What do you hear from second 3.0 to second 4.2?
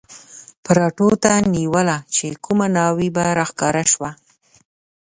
به را ښکاره شوه.